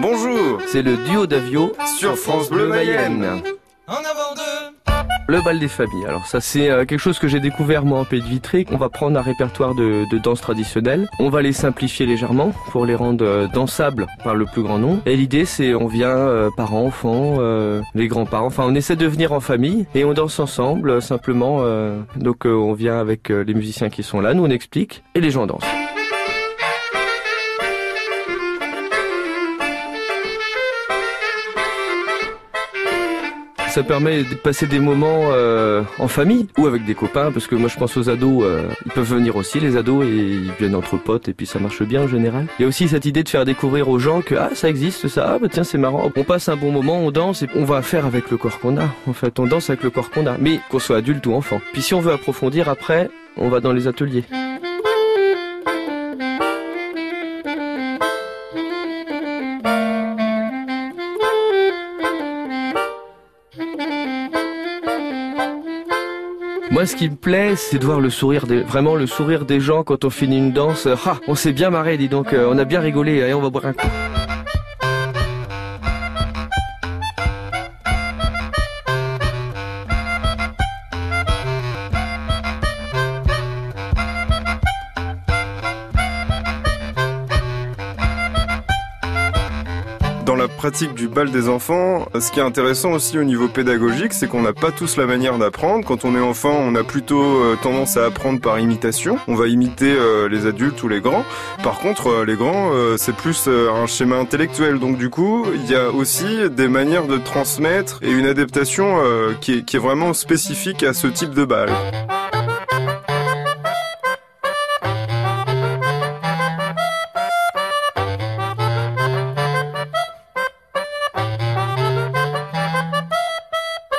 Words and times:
Bonjour, 0.00 0.60
c'est 0.66 0.82
le 0.82 0.96
duo 0.96 1.26
d'Avio 1.26 1.72
sur 1.98 2.16
France 2.16 2.50
Bleu 2.50 2.68
Mayenne. 2.68 3.24
En 3.88 3.94
avant 3.94 4.34
deux. 4.36 5.04
Le 5.28 5.42
bal 5.42 5.58
des 5.58 5.68
familles. 5.68 6.06
Alors 6.06 6.26
ça 6.26 6.40
c'est 6.40 6.70
euh, 6.70 6.84
quelque 6.86 7.00
chose 7.00 7.18
que 7.18 7.28
j'ai 7.28 7.40
découvert 7.40 7.84
moi 7.84 8.00
en 8.00 8.04
Pays 8.04 8.22
de 8.22 8.26
Vitré. 8.26 8.64
On 8.70 8.76
va 8.76 8.88
prendre 8.88 9.18
un 9.18 9.22
répertoire 9.22 9.74
de, 9.74 10.04
de 10.10 10.18
danse 10.18 10.40
traditionnelle. 10.40 11.08
On 11.18 11.28
va 11.28 11.42
les 11.42 11.52
simplifier 11.52 12.06
légèrement 12.06 12.52
pour 12.70 12.86
les 12.86 12.94
rendre 12.94 13.24
euh, 13.24 13.46
dansables 13.46 14.06
par 14.24 14.34
le 14.34 14.46
plus 14.46 14.62
grand 14.62 14.78
nombre. 14.78 15.02
Et 15.04 15.16
l'idée 15.16 15.44
c'est 15.44 15.74
on 15.74 15.86
vient 15.86 16.08
euh, 16.08 16.48
parents, 16.56 16.86
enfants, 16.86 17.36
euh, 17.40 17.82
les 17.94 18.08
grands-parents. 18.08 18.46
Enfin 18.46 18.64
on 18.66 18.74
essaie 18.74 18.96
de 18.96 19.06
venir 19.06 19.32
en 19.32 19.40
famille 19.40 19.86
et 19.94 20.04
on 20.04 20.12
danse 20.14 20.38
ensemble 20.38 21.02
simplement. 21.02 21.58
euh, 21.62 21.98
donc 22.16 22.46
euh, 22.46 22.52
on 22.54 22.72
vient 22.72 22.98
avec 22.98 23.30
euh, 23.30 23.42
les 23.42 23.54
musiciens 23.54 23.90
qui 23.90 24.02
sont 24.02 24.20
là, 24.20 24.32
nous 24.32 24.44
on 24.44 24.50
explique 24.50 25.02
et 25.14 25.20
les 25.20 25.30
gens 25.30 25.46
dansent. 25.46 25.64
Ça 33.68 33.82
permet 33.84 34.24
de 34.24 34.34
passer 34.34 34.66
des 34.66 34.80
moments 34.80 35.30
euh, 35.30 35.82
en 35.98 36.08
famille 36.08 36.48
ou 36.58 36.66
avec 36.66 36.84
des 36.84 36.94
copains, 36.94 37.30
parce 37.30 37.46
que 37.46 37.54
moi 37.54 37.68
je 37.68 37.76
pense 37.76 37.96
aux 37.96 38.08
ados, 38.10 38.42
euh, 38.42 38.68
ils 38.86 38.92
peuvent 38.92 39.08
venir 39.08 39.36
aussi 39.36 39.60
les 39.60 39.76
ados 39.76 40.04
et 40.04 40.08
ils 40.08 40.50
viennent 40.58 40.74
entre 40.74 40.96
potes 40.96 41.28
et 41.28 41.32
puis 41.32 41.46
ça 41.46 41.60
marche 41.60 41.82
bien 41.82 42.02
en 42.02 42.08
général. 42.08 42.46
Il 42.58 42.62
y 42.62 42.64
a 42.64 42.68
aussi 42.68 42.88
cette 42.88 43.04
idée 43.04 43.22
de 43.22 43.28
faire 43.28 43.44
découvrir 43.44 43.88
aux 43.88 43.98
gens 43.98 44.20
que 44.20 44.34
ah 44.34 44.50
ça 44.54 44.68
existe 44.68 45.06
ça, 45.06 45.34
ah 45.34 45.38
bah 45.38 45.48
tiens 45.50 45.64
c'est 45.64 45.78
marrant, 45.78 46.10
on 46.16 46.24
passe 46.24 46.48
un 46.48 46.56
bon 46.56 46.72
moment, 46.72 46.98
on 46.98 47.10
danse 47.10 47.42
et 47.42 47.48
on 47.54 47.64
va 47.64 47.82
faire 47.82 48.04
avec 48.04 48.30
le 48.30 48.36
corps 48.36 48.58
qu'on 48.58 48.78
a. 48.78 48.88
En 49.06 49.12
fait 49.12 49.38
on 49.38 49.46
danse 49.46 49.70
avec 49.70 49.84
le 49.84 49.90
corps 49.90 50.10
qu'on 50.10 50.26
a, 50.26 50.36
mais 50.38 50.60
qu'on 50.70 50.80
soit 50.80 50.96
adulte 50.96 51.24
ou 51.26 51.34
enfant. 51.34 51.60
Puis 51.72 51.82
si 51.82 51.94
on 51.94 52.00
veut 52.00 52.12
approfondir 52.12 52.68
après, 52.68 53.10
on 53.36 53.48
va 53.48 53.60
dans 53.60 53.72
les 53.72 53.86
ateliers. 53.86 54.24
Moi, 66.70 66.84
ce 66.84 66.96
qui 66.96 67.08
me 67.08 67.16
plaît, 67.16 67.56
c'est 67.56 67.78
de 67.78 67.84
voir 67.84 67.98
le 67.98 68.10
sourire, 68.10 68.46
des, 68.46 68.60
vraiment 68.60 68.94
le 68.94 69.06
sourire 69.06 69.46
des 69.46 69.58
gens 69.58 69.84
quand 69.84 70.04
on 70.04 70.10
finit 70.10 70.36
une 70.36 70.52
danse. 70.52 70.86
Ah, 71.06 71.18
on 71.26 71.34
s'est 71.34 71.52
bien 71.52 71.70
marré, 71.70 71.96
dis 71.96 72.08
donc, 72.08 72.32
euh, 72.32 72.48
on 72.50 72.58
a 72.58 72.64
bien 72.64 72.80
rigolé, 72.80 73.22
allez, 73.22 73.32
on 73.32 73.40
va 73.40 73.48
boire 73.48 73.66
un 73.66 73.72
coup. 73.72 73.88
Dans 90.28 90.36
la 90.36 90.46
pratique 90.46 90.92
du 90.92 91.08
bal 91.08 91.30
des 91.30 91.48
enfants, 91.48 92.06
ce 92.20 92.30
qui 92.30 92.38
est 92.38 92.42
intéressant 92.42 92.92
aussi 92.92 93.18
au 93.18 93.24
niveau 93.24 93.48
pédagogique, 93.48 94.12
c'est 94.12 94.28
qu'on 94.28 94.42
n'a 94.42 94.52
pas 94.52 94.70
tous 94.70 94.98
la 94.98 95.06
manière 95.06 95.38
d'apprendre. 95.38 95.86
Quand 95.86 96.04
on 96.04 96.14
est 96.14 96.20
enfant, 96.20 96.52
on 96.52 96.74
a 96.74 96.84
plutôt 96.84 97.22
euh, 97.22 97.56
tendance 97.62 97.96
à 97.96 98.04
apprendre 98.04 98.38
par 98.38 98.58
imitation. 98.58 99.16
On 99.26 99.34
va 99.34 99.48
imiter 99.48 99.90
euh, 99.90 100.28
les 100.28 100.44
adultes 100.44 100.82
ou 100.82 100.88
les 100.88 101.00
grands. 101.00 101.24
Par 101.62 101.78
contre, 101.78 102.08
euh, 102.08 102.24
les 102.26 102.36
grands, 102.36 102.72
c'est 102.98 103.16
plus 103.16 103.48
un 103.48 103.86
schéma 103.86 104.16
intellectuel. 104.16 104.78
Donc 104.78 104.98
du 104.98 105.08
coup, 105.08 105.46
il 105.54 105.70
y 105.70 105.74
a 105.74 105.88
aussi 105.88 106.50
des 106.50 106.68
manières 106.68 107.06
de 107.06 107.16
transmettre 107.16 107.98
et 108.02 108.10
une 108.10 108.26
adaptation 108.26 108.98
qui 109.40 109.52
est 109.52 109.78
vraiment 109.78 110.12
spécifique 110.12 110.82
à 110.82 110.92
ce 110.92 111.06
type 111.06 111.30
de 111.30 111.46
bal. 111.46 111.70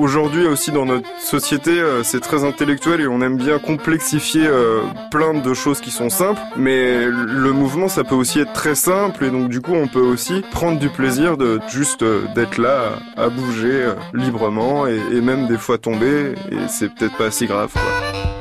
Aujourd'hui 0.00 0.46
aussi 0.46 0.72
dans 0.72 0.86
notre 0.86 1.06
société, 1.20 1.72
euh, 1.72 2.02
c'est 2.02 2.20
très 2.20 2.42
intellectuel 2.42 3.02
et 3.02 3.06
on 3.06 3.20
aime 3.20 3.36
bien 3.36 3.58
complexifier 3.58 4.46
euh, 4.46 4.80
plein 5.10 5.34
de 5.34 5.52
choses 5.52 5.82
qui 5.82 5.90
sont 5.90 6.08
simples. 6.08 6.40
Mais 6.56 7.04
le 7.04 7.52
mouvement, 7.52 7.86
ça 7.86 8.02
peut 8.02 8.14
aussi 8.14 8.40
être 8.40 8.54
très 8.54 8.74
simple 8.74 9.26
et 9.26 9.30
donc 9.30 9.50
du 9.50 9.60
coup, 9.60 9.74
on 9.74 9.88
peut 9.88 10.00
aussi 10.00 10.42
prendre 10.52 10.78
du 10.78 10.88
plaisir 10.88 11.36
de 11.36 11.60
juste 11.68 12.02
euh, 12.02 12.22
d'être 12.34 12.56
là, 12.56 12.92
à 13.18 13.28
bouger 13.28 13.92
librement 14.14 14.86
et 14.86 15.20
même 15.20 15.48
des 15.48 15.58
fois 15.58 15.76
tomber. 15.76 16.32
Et 16.50 16.68
c'est 16.68 16.88
peut-être 16.94 17.18
pas 17.18 17.30
si 17.30 17.44
grave. 17.44 17.70
Quoi. 17.70 18.39